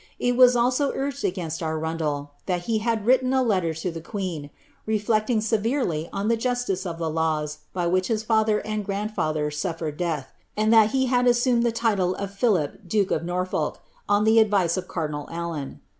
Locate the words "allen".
15.31-15.81